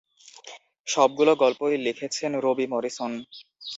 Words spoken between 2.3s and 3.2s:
Rabi Morrison.